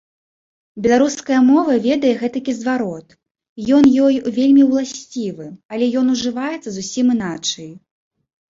[0.83, 3.07] Беларуская мова ведае гэтакі зварот,
[3.81, 7.71] ён ёй вельмі ўласцівы, але ён ужываецца зусім іначай.